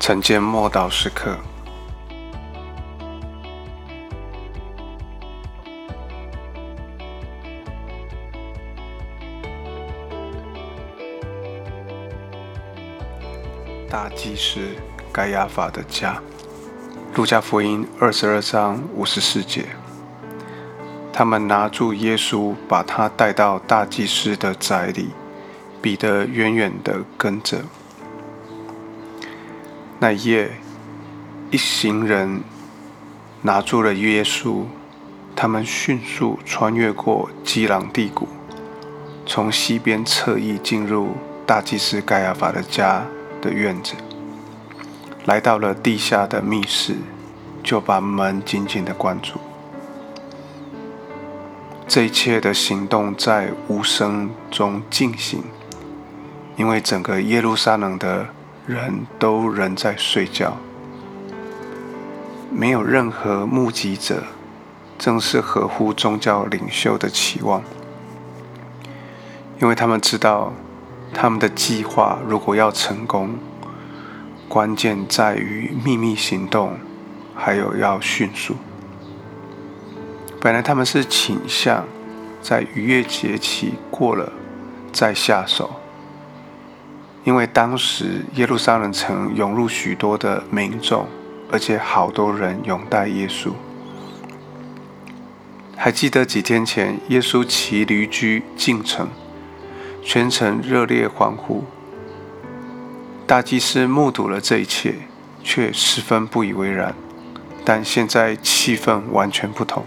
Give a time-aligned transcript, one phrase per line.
[0.00, 1.36] 晨间默祷时刻，
[13.90, 14.58] 大祭司
[15.12, 16.20] 盖亚法的家，
[17.14, 19.66] 路加福音二十二章五十四节，
[21.12, 25.10] 他们拿住耶稣，把他带到大祭司的宅里，
[25.82, 27.58] 彼得远远的跟着。
[30.02, 30.50] 那一夜，
[31.50, 32.40] 一行人
[33.42, 34.64] 拿住了耶稣，
[35.36, 38.26] 他们迅速穿越过基朗地谷，
[39.26, 41.10] 从西边侧翼进入
[41.44, 43.04] 大祭司盖亚法的家
[43.42, 43.92] 的院子，
[45.26, 46.94] 来到了地下的密室，
[47.62, 49.38] 就把门紧紧的关住。
[51.86, 55.42] 这一切的行动在无声中进行，
[56.56, 58.28] 因为整个耶路撒冷的。
[58.70, 60.56] 人都仍在睡觉，
[62.52, 64.22] 没有任何目击者，
[64.96, 67.64] 正是合乎宗教领袖的期望，
[69.60, 70.52] 因为他们知道，
[71.12, 73.34] 他们的计划如果要成功，
[74.48, 76.78] 关键在于秘密行动，
[77.34, 78.54] 还有要迅速。
[80.40, 81.84] 本来他们是倾向
[82.40, 84.32] 在逾越节期过了
[84.92, 85.79] 再下手。
[87.24, 91.06] 因为当时耶路撒冷城涌入许多的民众，
[91.50, 93.52] 而且好多人拥戴耶稣。
[95.76, 99.08] 还记得几天前耶稣骑驴驹进城，
[100.02, 101.64] 全城热烈欢呼。
[103.26, 104.94] 大祭司目睹了这一切，
[105.42, 106.94] 却十分不以为然。
[107.64, 109.84] 但现在气氛完全不同。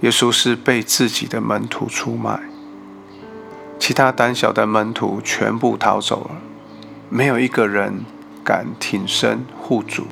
[0.00, 2.47] 耶稣是被自己的门徒出卖。
[3.88, 6.36] 其他胆小的门徒全部逃走了，
[7.08, 8.04] 没有一个人
[8.44, 10.06] 敢挺身护主，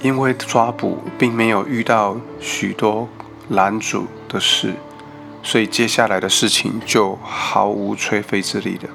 [0.00, 3.08] 因为抓捕并没有遇到许多
[3.48, 4.74] 拦阻的事，
[5.42, 8.88] 所以接下来的事情就毫无吹灰之力的。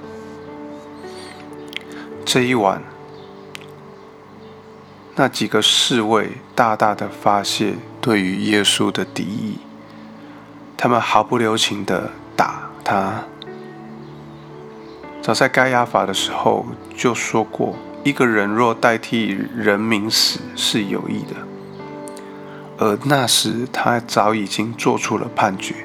[2.23, 2.81] 这一晚，
[5.15, 9.57] 那几个侍卫大大的发泄对于耶稣的敌意，
[10.77, 13.25] 他们毫不留情的打他。
[15.27, 16.65] 早在盖亚法的时候
[16.95, 21.35] 就说过，一个人若代替人民死是有益的。
[22.77, 25.75] 而那时他早已经做出了判决。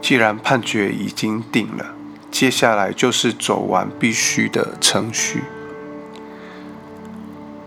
[0.00, 1.84] 既然判决已经定了，
[2.30, 5.42] 接下来就是走完必须的程序。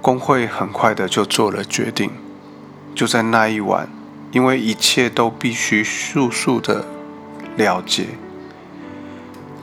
[0.02, 2.10] 工会很快的就做了决定。
[2.96, 3.88] 就在那一晚，
[4.32, 6.84] 因为一切都必须速速的
[7.56, 8.08] 了结。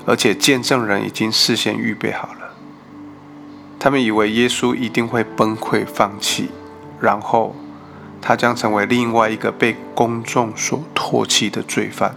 [0.07, 2.55] 而且见证人已经事先预备好了，
[3.79, 6.51] 他们以为耶稣一定会崩溃放弃，
[7.01, 7.55] 然后
[8.23, 12.15] 他将成为另外一个被公众所唾弃的罪犯。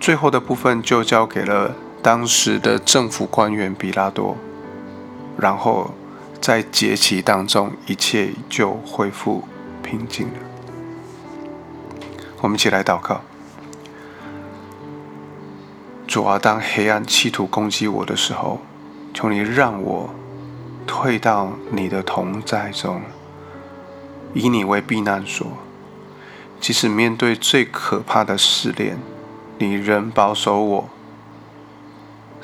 [0.00, 4.36] 最后的部分就交给了当时的政府官员比拉多，
[5.36, 5.94] 然后
[6.40, 9.46] 在节期当中，一切就恢复
[9.82, 10.34] 平静了。
[12.40, 13.20] 我们一起来祷告。
[16.08, 18.62] 主啊，当黑暗企图攻击我的时候，
[19.12, 20.08] 求你让我
[20.86, 23.02] 退到你的同在中，
[24.32, 25.46] 以你为避难所。
[26.58, 28.98] 即使面对最可怕的试炼，
[29.58, 30.88] 你仍保守我。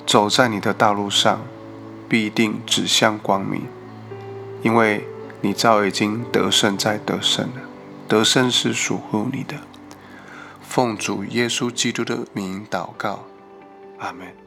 [0.06, 1.40] 走在你的道路上，
[2.06, 3.62] 必定指向光明，
[4.62, 5.08] 因为
[5.40, 7.62] 你早已经得胜在得胜了。
[8.06, 9.56] 得胜是属乎你的。
[10.60, 13.24] 奉主耶稣基督的名祷告。
[13.98, 14.43] 아멘.